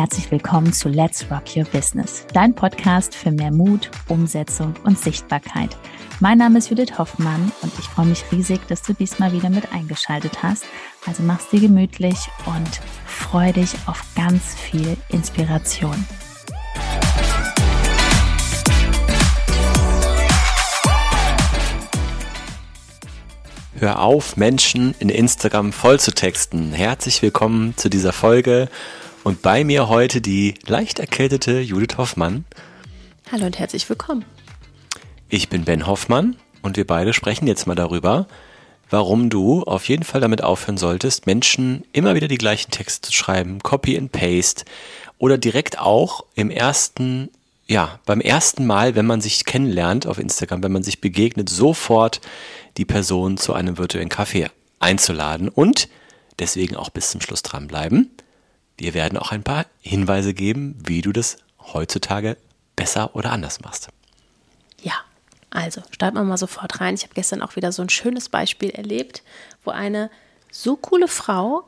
[0.00, 5.76] herzlich willkommen zu Let's Rock Your Business, dein Podcast für mehr Mut, Umsetzung und Sichtbarkeit.
[6.20, 9.74] Mein Name ist Judith Hoffmann und ich freue mich riesig, dass du diesmal wieder mit
[9.74, 10.64] eingeschaltet hast.
[11.06, 12.16] Also mach's dir gemütlich
[12.46, 16.06] und freu dich auf ganz viel Inspiration.
[23.78, 26.72] Hör auf, Menschen in Instagram voll zu texten.
[26.72, 28.70] Herzlich willkommen zu dieser Folge
[29.24, 32.44] und bei mir heute die leicht erkältete Judith Hoffmann.
[33.30, 34.24] Hallo und herzlich willkommen.
[35.28, 38.26] Ich bin Ben Hoffmann und wir beide sprechen jetzt mal darüber,
[38.88, 43.12] warum du auf jeden Fall damit aufhören solltest, Menschen immer wieder die gleichen Texte zu
[43.12, 44.64] schreiben, Copy and Paste
[45.18, 47.30] oder direkt auch im ersten
[47.66, 52.20] ja, beim ersten Mal, wenn man sich kennenlernt auf Instagram, wenn man sich begegnet, sofort
[52.76, 54.48] die Person zu einem virtuellen Kaffee
[54.80, 55.88] einzuladen und
[56.40, 58.10] deswegen auch bis zum Schluss dranbleiben.
[58.80, 62.36] Wir werden auch ein paar Hinweise geben, wie du das heutzutage
[62.76, 63.88] besser oder anders machst.
[64.82, 64.94] Ja,
[65.50, 66.94] also starten wir mal sofort rein.
[66.94, 69.22] Ich habe gestern auch wieder so ein schönes Beispiel erlebt,
[69.64, 70.10] wo eine
[70.50, 71.64] so coole Frau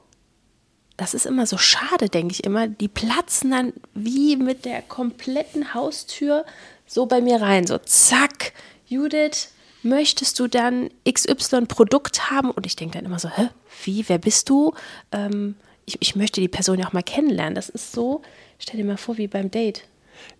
[0.96, 2.68] das ist immer so schade, denke ich immer.
[2.68, 6.44] Die platzen dann wie mit der kompletten Haustür
[6.86, 7.66] so bei mir rein.
[7.66, 8.52] So, zack,
[8.86, 9.48] Judith,
[9.82, 12.50] möchtest du dann XY-Produkt haben?
[12.50, 13.48] Und ich denke dann immer so, hä,
[13.84, 14.74] wie, wer bist du?
[15.10, 15.56] Ähm,
[15.92, 17.54] ich, ich möchte die Person ja auch mal kennenlernen.
[17.54, 18.22] Das ist so,
[18.58, 19.84] stell dir mal vor, wie beim Date.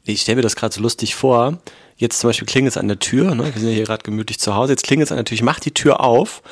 [0.05, 1.59] Ich stelle mir das gerade so lustig vor.
[1.97, 3.35] Jetzt zum Beispiel klingelt es an der Tür.
[3.35, 3.45] Ne?
[3.45, 4.73] Wir sind ja hier gerade gemütlich zu Hause.
[4.73, 5.35] Jetzt klingelt es an der Tür.
[5.35, 6.43] Ich mache die Tür auf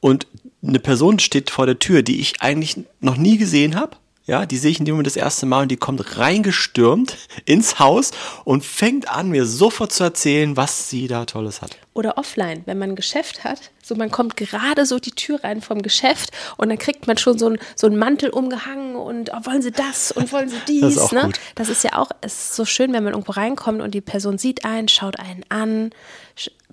[0.00, 0.26] und
[0.62, 3.96] eine Person steht vor der Tür, die ich eigentlich noch nie gesehen habe.
[4.28, 7.78] Ja, die sehe ich in dem Moment das erste Mal und die kommt reingestürmt ins
[7.78, 8.10] Haus
[8.44, 11.78] und fängt an, mir sofort zu erzählen, was sie da Tolles hat.
[11.94, 15.62] Oder offline, wenn man ein Geschäft hat, so man kommt gerade so die Tür rein
[15.62, 19.46] vom Geschäft und dann kriegt man schon so, ein, so einen Mantel umgehangen und oh,
[19.46, 20.82] wollen sie das und wollen sie dies.
[20.82, 21.32] das, ist ne?
[21.54, 24.36] das ist ja auch, es ist so schön, wenn man irgendwo reinkommt und die Person
[24.36, 25.90] sieht einen, schaut einen an,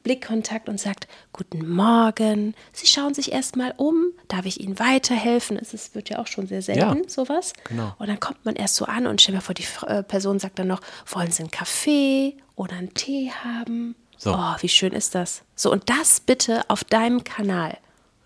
[0.05, 2.53] Blickkontakt und sagt Guten Morgen.
[2.71, 4.11] Sie schauen sich erstmal um.
[4.27, 5.57] Darf ich Ihnen weiterhelfen?
[5.57, 7.53] Es wird ja auch schon sehr selten, ja, sowas.
[7.67, 7.95] Genau.
[7.97, 10.59] Und dann kommt man erst so an und stell mir vor, die äh, Person sagt
[10.59, 13.95] dann noch, wollen Sie einen Kaffee oder einen Tee haben?
[14.15, 14.33] So.
[14.35, 15.41] Oh, wie schön ist das?
[15.55, 17.75] So, und das bitte auf deinem Kanal.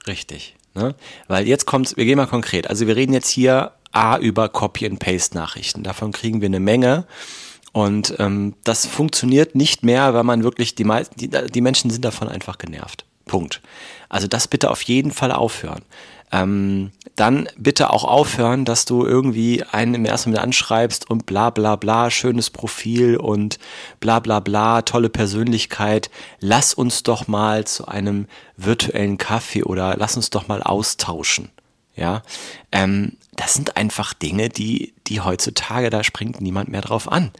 [0.05, 0.57] Richtig.
[0.75, 0.95] Ne?
[1.29, 2.69] Weil jetzt kommt, wir gehen mal konkret.
[2.69, 5.83] Also wir reden jetzt hier A über Copy-and-Paste-Nachrichten.
[5.83, 7.07] Davon kriegen wir eine Menge.
[7.71, 10.85] Und ähm, das funktioniert nicht mehr, weil man wirklich, die,
[11.15, 13.05] die, die Menschen sind davon einfach genervt.
[13.25, 13.61] Punkt.
[14.09, 15.83] Also das bitte auf jeden Fall aufhören.
[16.31, 21.49] Ähm, dann bitte auch aufhören, dass du irgendwie einen im ersten Moment anschreibst und bla
[21.49, 23.57] bla bla, schönes Profil und
[23.99, 26.09] bla bla bla, tolle Persönlichkeit.
[26.39, 31.49] Lass uns doch mal zu einem virtuellen Kaffee oder lass uns doch mal austauschen.
[31.95, 32.21] Ja,
[32.71, 37.31] ähm, das sind einfach Dinge, die, die heutzutage, da springt niemand mehr drauf an.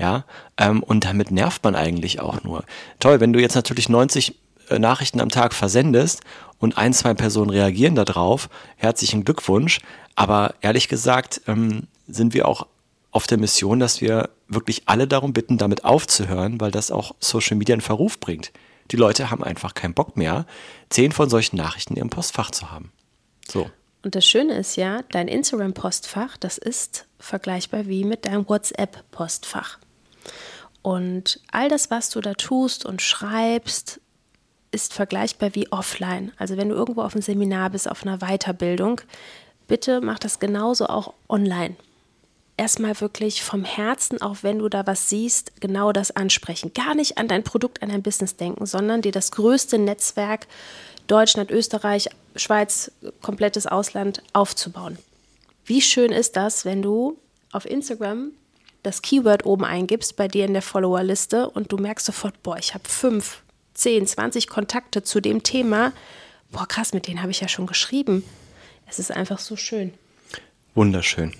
[0.00, 0.24] Ja,
[0.56, 2.64] ähm, und damit nervt man eigentlich auch nur.
[3.00, 4.34] Toll, wenn du jetzt natürlich 90
[4.70, 6.22] äh, Nachrichten am Tag versendest
[6.58, 9.80] und ein, zwei Personen reagieren darauf, herzlichen Glückwunsch.
[10.14, 12.66] Aber ehrlich gesagt ähm, sind wir auch
[13.10, 17.58] auf der Mission, dass wir wirklich alle darum bitten, damit aufzuhören, weil das auch Social
[17.58, 18.52] Media in Verruf bringt.
[18.92, 20.46] Die Leute haben einfach keinen Bock mehr,
[20.88, 22.90] zehn von solchen Nachrichten in ihrem Postfach zu haben.
[23.46, 23.70] So.
[24.02, 29.78] Und das Schöne ist ja, dein Instagram-Postfach, das ist vergleichbar wie mit deinem WhatsApp-Postfach.
[30.82, 34.00] Und all das, was du da tust und schreibst,
[34.72, 36.32] ist vergleichbar wie offline.
[36.36, 39.00] Also wenn du irgendwo auf einem Seminar bist, auf einer Weiterbildung,
[39.68, 41.76] bitte mach das genauso auch online.
[42.56, 46.72] Erstmal wirklich vom Herzen, auch wenn du da was siehst, genau das ansprechen.
[46.74, 50.46] Gar nicht an dein Produkt, an dein Business denken, sondern dir das größte Netzwerk
[51.06, 52.92] Deutschland, Österreich, Schweiz,
[53.22, 54.98] komplettes Ausland aufzubauen.
[55.64, 57.18] Wie schön ist das, wenn du
[57.50, 58.30] auf Instagram
[58.82, 62.74] das Keyword oben eingibst bei dir in der Followerliste und du merkst sofort, boah, ich
[62.74, 63.42] habe fünf,
[63.74, 65.92] zehn, zwanzig Kontakte zu dem Thema.
[66.50, 68.24] Boah, krass, mit denen habe ich ja schon geschrieben.
[68.88, 69.94] Es ist einfach so schön.
[70.74, 71.32] Wunderschön.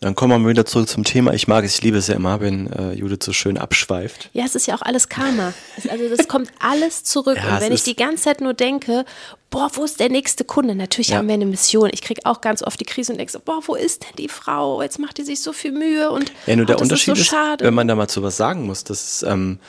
[0.00, 1.32] Dann kommen wir wieder zurück zum Thema.
[1.32, 4.28] Ich mag es, ich liebe es ja immer, wenn äh, Judith so schön abschweift.
[4.34, 5.54] Ja, es ist ja auch alles Karma.
[5.88, 7.38] Also das kommt alles zurück.
[7.46, 9.04] Ja, und wenn ich die ganze Zeit nur denke,
[9.50, 10.74] boah, wo ist der nächste Kunde?
[10.74, 11.18] Natürlich ja.
[11.18, 11.90] haben wir eine Mission.
[11.92, 14.28] Ich kriege auch ganz oft die Krise und denke so, boah, wo ist denn die
[14.28, 14.82] Frau?
[14.82, 17.36] Jetzt macht die sich so viel Mühe und ja, nur der oh, Unterschied ist, so
[17.36, 19.60] ist, wenn man da mal zu was sagen muss, das ist, ähm,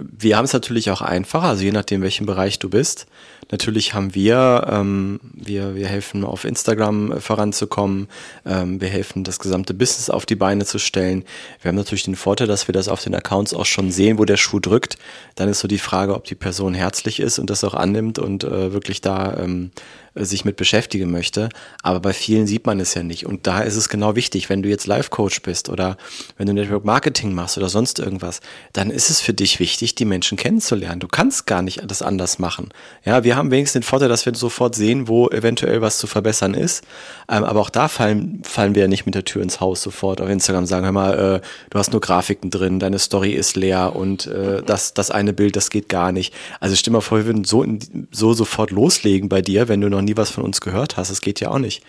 [0.00, 3.06] wir haben es natürlich auch einfacher, also je nachdem, welchem Bereich du bist.
[3.50, 8.08] Natürlich haben wir, ähm, wir, wir helfen auf Instagram voranzukommen,
[8.44, 11.24] ähm, wir helfen das gesamte Business auf die Beine zu stellen.
[11.62, 14.24] Wir haben natürlich den Vorteil, dass wir das auf den Accounts auch schon sehen, wo
[14.24, 14.98] der Schuh drückt.
[15.36, 18.44] Dann ist so die Frage, ob die Person herzlich ist und das auch annimmt und
[18.44, 21.48] äh, wirklich da ähm, äh, sich mit beschäftigen möchte.
[21.82, 23.26] Aber bei vielen sieht man es ja nicht.
[23.26, 25.96] Und da ist es genau wichtig, wenn du jetzt Life-Coach bist oder
[26.36, 28.40] wenn du Network Marketing machst oder sonst irgendwas,
[28.72, 31.00] dann ist es für dich wichtig, die Menschen kennenzulernen.
[31.00, 32.70] Du kannst gar nicht das anders machen.
[33.04, 36.54] Ja, wir haben wenigstens den Vorteil, dass wir sofort sehen, wo eventuell was zu verbessern
[36.54, 36.84] ist.
[37.28, 40.20] Ähm, aber auch da fallen, fallen wir ja nicht mit der Tür ins Haus sofort
[40.20, 43.94] auf Instagram sagen, hör mal, äh, du hast nur Grafiken drin, deine Story ist leer
[43.94, 46.32] und äh, das, das eine Bild, das geht gar nicht.
[46.60, 47.64] Also stimme mal vor, wir würden so,
[48.10, 51.10] so sofort loslegen bei dir, wenn du noch nie was von uns gehört hast.
[51.10, 51.84] Das geht ja auch nicht.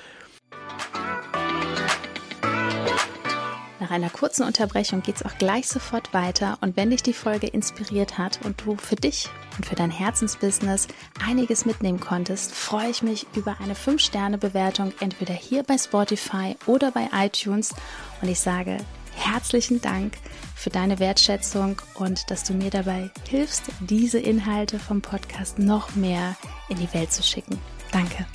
[3.79, 7.47] Nach einer kurzen Unterbrechung geht es auch gleich sofort weiter und wenn dich die Folge
[7.47, 10.87] inspiriert hat und du für dich und für dein Herzensbusiness
[11.25, 17.07] einiges mitnehmen konntest, freue ich mich über eine 5-Sterne-Bewertung entweder hier bei Spotify oder bei
[17.13, 17.73] iTunes
[18.21, 18.79] und ich sage
[19.15, 20.17] herzlichen Dank
[20.55, 26.35] für deine Wertschätzung und dass du mir dabei hilfst, diese Inhalte vom Podcast noch mehr
[26.67, 27.57] in die Welt zu schicken.
[27.91, 28.25] Danke.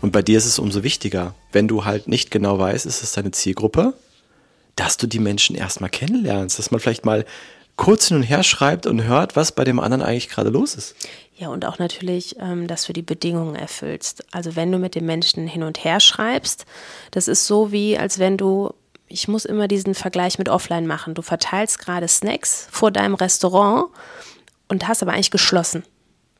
[0.00, 3.12] Und bei dir ist es umso wichtiger, wenn du halt nicht genau weißt, ist es
[3.12, 3.94] deine Zielgruppe,
[4.76, 7.26] dass du die Menschen erstmal kennenlernst, dass man vielleicht mal
[7.76, 10.94] kurz hin und her schreibt und hört, was bei dem anderen eigentlich gerade los ist.
[11.36, 14.24] Ja, und auch natürlich, ähm, dass du die Bedingungen erfüllst.
[14.32, 16.66] Also wenn du mit dem Menschen hin und her schreibst,
[17.10, 18.74] das ist so wie, als wenn du,
[19.08, 21.14] ich muss immer diesen Vergleich mit Offline machen.
[21.14, 23.86] Du verteilst gerade Snacks vor deinem Restaurant
[24.68, 25.82] und hast aber eigentlich geschlossen.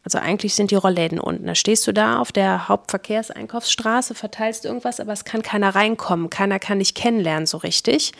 [0.02, 1.46] Also eigentlich sind die Rollläden unten.
[1.46, 6.30] Da stehst du da auf der Hauptverkehrseinkaufsstraße, verteilst irgendwas, aber es kann keiner reinkommen.
[6.30, 8.12] Keiner kann dich kennenlernen so richtig.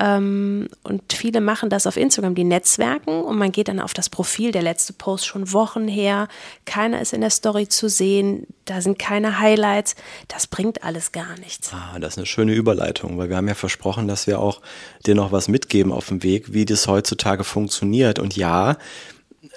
[0.00, 4.08] Ähm, und viele machen das auf Instagram, die Netzwerken, und man geht dann auf das
[4.08, 6.26] Profil, der letzte Post schon Wochen her.
[6.64, 8.48] Keiner ist in der Story zu sehen.
[8.64, 9.94] Da sind keine Highlights.
[10.26, 11.70] Das bringt alles gar nichts.
[11.72, 14.60] Ah, das ist eine schöne Überleitung, weil wir haben ja versprochen, dass wir auch
[15.06, 18.18] dir noch was mitgeben auf dem Weg, wie das heutzutage funktioniert.
[18.18, 18.76] Und ja,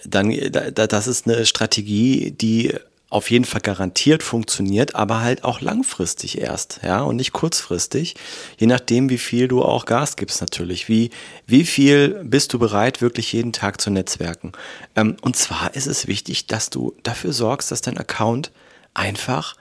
[0.05, 0.33] dann
[0.73, 2.73] das ist eine Strategie, die
[3.11, 8.15] auf jeden Fall garantiert funktioniert, aber halt auch langfristig erst, ja, und nicht kurzfristig,
[8.57, 10.87] je nachdem, wie viel du auch Gas gibst natürlich.
[10.87, 11.09] Wie,
[11.45, 14.53] wie viel bist du bereit, wirklich jeden Tag zu netzwerken?
[14.95, 18.49] Ähm, und zwar ist es wichtig, dass du dafür sorgst, dass dein Account
[18.93, 19.57] einfach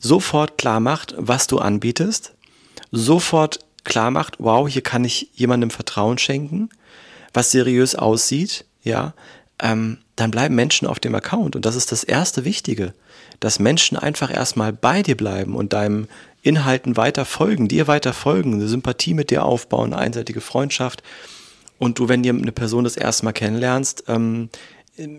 [0.00, 2.34] sofort klar macht, was du anbietest,
[2.90, 6.70] sofort klar macht, wow, hier kann ich jemandem Vertrauen schenken,
[7.32, 9.14] was seriös aussieht, ja,
[9.62, 11.56] ähm, dann bleiben Menschen auf dem Account.
[11.56, 12.94] Und das ist das erste Wichtige,
[13.40, 16.08] dass Menschen einfach erstmal bei dir bleiben und deinem
[16.42, 21.02] Inhalten weiter folgen, dir weiter folgen, eine Sympathie mit dir aufbauen, eine einseitige Freundschaft.
[21.78, 24.48] Und du, wenn dir eine Person das erste Mal kennenlernst, ähm,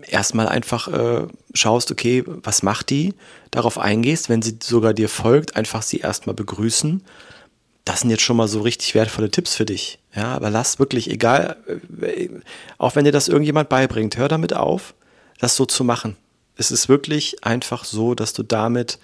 [0.08, 3.14] erstmal einfach äh, schaust, okay, was macht die,
[3.52, 7.02] darauf eingehst, wenn sie sogar dir folgt, einfach sie erstmal begrüßen
[7.88, 9.98] das sind jetzt schon mal so richtig wertvolle Tipps für dich.
[10.18, 11.56] Ja, aber lass wirklich, egal,
[12.02, 12.28] äh,
[12.76, 14.94] auch wenn dir das irgendjemand beibringt, hör damit auf,
[15.38, 16.16] das so zu machen.
[16.56, 18.98] Es ist wirklich einfach so, dass du damit,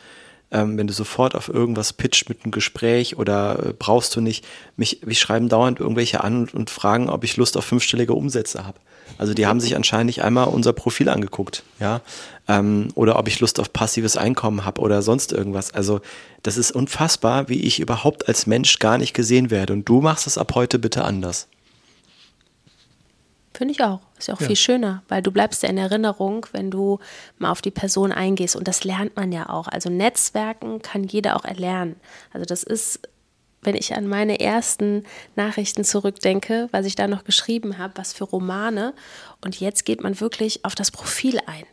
[0.54, 4.46] ähm, wenn du sofort auf irgendwas pitcht mit einem Gespräch oder äh, brauchst du nicht,
[4.76, 8.64] mich, mich schreiben dauernd irgendwelche an und, und fragen, ob ich Lust auf fünfstellige Umsätze
[8.64, 8.78] habe.
[9.18, 12.00] Also die haben sich anscheinend nicht einmal unser Profil angeguckt, ja,
[12.48, 15.74] ähm, oder ob ich Lust auf passives Einkommen habe oder sonst irgendwas.
[15.74, 16.00] Also
[16.42, 19.72] das ist unfassbar, wie ich überhaupt als Mensch gar nicht gesehen werde.
[19.72, 21.48] Und du machst es ab heute bitte anders.
[23.56, 24.00] Finde ich auch.
[24.18, 24.48] Ist ja auch ja.
[24.48, 26.98] viel schöner, weil du bleibst ja in Erinnerung, wenn du
[27.38, 28.56] mal auf die Person eingehst.
[28.56, 29.68] Und das lernt man ja auch.
[29.68, 31.96] Also Netzwerken kann jeder auch erlernen.
[32.32, 33.08] Also das ist
[33.64, 35.04] wenn ich an meine ersten
[35.36, 38.94] Nachrichten zurückdenke, was ich da noch geschrieben habe, was für Romane.
[39.42, 41.64] Und jetzt geht man wirklich auf das Profil ein.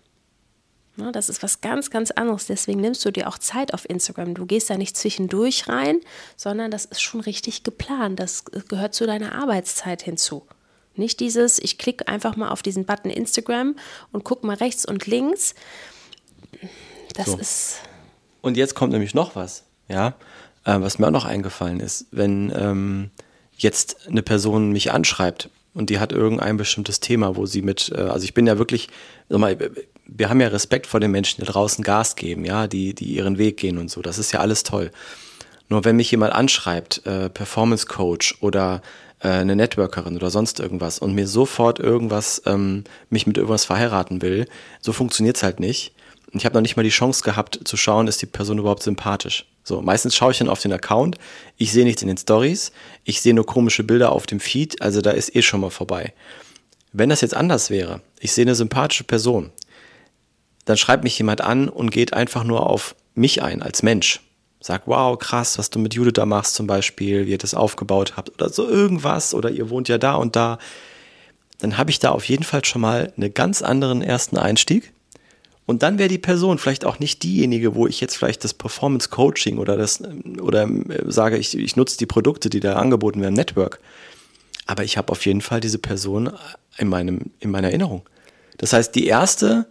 [0.97, 2.47] Ne, das ist was ganz, ganz anderes.
[2.47, 4.33] Deswegen nimmst du dir auch Zeit auf Instagram.
[4.33, 5.99] Du gehst da nicht zwischendurch rein,
[6.35, 8.19] sondern das ist schon richtig geplant.
[8.19, 10.45] Das gehört zu deiner Arbeitszeit hinzu.
[11.01, 13.75] Nicht dieses, ich klicke einfach mal auf diesen Button Instagram
[14.11, 15.55] und gucke mal rechts und links.
[17.15, 17.37] Das so.
[17.37, 17.79] ist.
[18.41, 19.63] Und jetzt kommt nämlich noch was.
[19.87, 20.13] Ja,
[20.63, 23.09] äh, was mir auch noch eingefallen ist, wenn ähm,
[23.57, 28.01] jetzt eine Person mich anschreibt und die hat irgendein bestimmtes Thema, wo sie mit, äh,
[28.01, 28.87] also ich bin ja wirklich,
[29.27, 29.57] sag mal,
[30.05, 33.39] wir haben ja Respekt vor den Menschen, die draußen Gas geben, ja, die, die ihren
[33.39, 34.03] Weg gehen und so.
[34.03, 34.91] Das ist ja alles toll.
[35.67, 38.83] Nur wenn mich jemand anschreibt, äh, Performance Coach oder
[39.21, 44.21] äh, eine Networkerin oder sonst irgendwas und mir sofort irgendwas, ähm, mich mit irgendwas verheiraten
[44.21, 44.47] will,
[44.81, 45.93] so funktioniert's halt nicht.
[46.33, 49.45] Ich habe noch nicht mal die Chance gehabt zu schauen, ist die Person überhaupt sympathisch.
[49.63, 51.17] So, meistens schaue ich dann auf den Account,
[51.57, 52.71] ich sehe nichts in den Stories,
[53.03, 56.13] ich sehe nur komische Bilder auf dem Feed, also da ist eh schon mal vorbei.
[56.93, 59.51] Wenn das jetzt anders wäre, ich sehe eine sympathische Person,
[60.65, 64.21] dann schreibt mich jemand an und geht einfach nur auf mich ein als Mensch.
[64.61, 68.13] Sagt, wow, krass, was du mit Judith da machst zum Beispiel, wie ihr das aufgebaut
[68.15, 70.59] habt oder so irgendwas oder ihr wohnt ja da und da.
[71.59, 74.93] Dann habe ich da auf jeden Fall schon mal einen ganz anderen ersten Einstieg
[75.65, 79.09] Und dann wäre die Person vielleicht auch nicht diejenige, wo ich jetzt vielleicht das Performance
[79.09, 80.01] Coaching oder das
[80.41, 83.79] oder äh, sage, ich, ich nutze die Produkte, die da angeboten werden, Network.
[84.65, 86.31] Aber ich habe auf jeden Fall diese Person
[86.77, 88.03] in, meinem, in meiner Erinnerung.
[88.57, 89.65] Das heißt, die erste,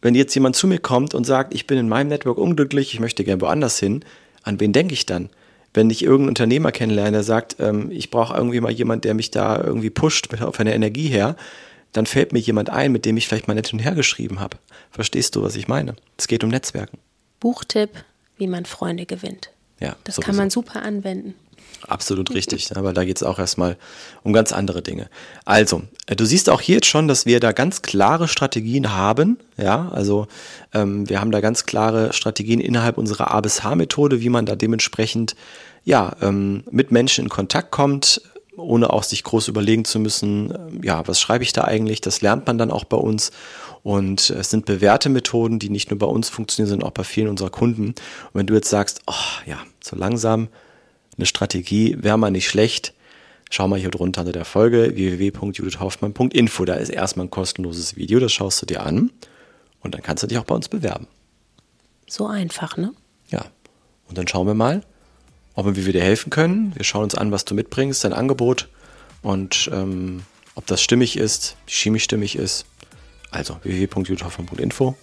[0.00, 3.00] wenn jetzt jemand zu mir kommt und sagt, ich bin in meinem Network unglücklich, ich
[3.00, 4.04] möchte gerne woanders hin,
[4.42, 5.30] an wen denke ich dann?
[5.74, 9.30] Wenn ich irgendeinen Unternehmer kennenlerne, der sagt, ähm, ich brauche irgendwie mal jemand, der mich
[9.30, 11.36] da irgendwie pusht auf eine Energie her,
[11.92, 14.40] dann fällt mir jemand ein, mit dem ich vielleicht mal nett hin und her geschrieben
[14.40, 14.58] habe.
[14.90, 15.94] Verstehst du, was ich meine?
[16.16, 16.98] Es geht um Netzwerken.
[17.40, 17.90] Buchtipp,
[18.38, 19.50] wie man Freunde gewinnt.
[19.80, 20.26] Ja, das sowieso.
[20.26, 21.34] kann man super anwenden.
[21.88, 23.76] Absolut richtig, aber da geht es auch erstmal
[24.22, 25.08] um ganz andere Dinge.
[25.44, 29.38] Also, äh, du siehst auch hier jetzt schon, dass wir da ganz klare Strategien haben.
[29.56, 30.28] Ja, also
[30.72, 34.54] ähm, wir haben da ganz klare Strategien innerhalb unserer A bis H-Methode, wie man da
[34.54, 35.34] dementsprechend
[35.84, 38.22] ja, ähm, mit Menschen in Kontakt kommt,
[38.56, 42.00] ohne auch sich groß überlegen zu müssen, ähm, ja, was schreibe ich da eigentlich?
[42.00, 43.32] Das lernt man dann auch bei uns.
[43.82, 47.26] Und es sind bewährte Methoden, die nicht nur bei uns funktionieren, sondern auch bei vielen
[47.26, 47.88] unserer Kunden.
[47.88, 50.48] Und wenn du jetzt sagst, oh ja, so langsam
[51.16, 52.94] eine Strategie wäre mal nicht schlecht,
[53.50, 56.64] schau mal hier drunter unter der Folge www.judithhoffmann.info.
[56.64, 59.10] Da ist erstmal ein kostenloses Video, das schaust du dir an
[59.80, 61.06] und dann kannst du dich auch bei uns bewerben.
[62.08, 62.92] So einfach, ne?
[63.28, 63.44] Ja.
[64.08, 64.82] Und dann schauen wir mal,
[65.54, 66.74] ob wir dir helfen können.
[66.76, 68.68] Wir schauen uns an, was du mitbringst, dein Angebot
[69.22, 70.22] und ähm,
[70.54, 72.66] ob das stimmig ist, Chemie stimmig ist.
[73.30, 74.94] Also www.juthoffmann.info.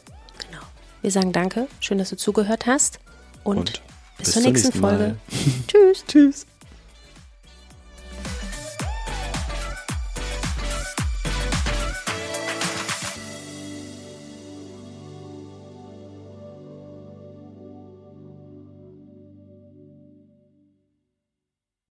[0.47, 0.61] Genau.
[1.01, 2.99] Wir sagen danke, schön, dass du zugehört hast
[3.43, 3.81] und, und
[4.19, 5.15] bis, bis, zur nächsten, nächsten Folge.
[5.67, 6.05] Tschüss.
[6.07, 6.45] Tschüss.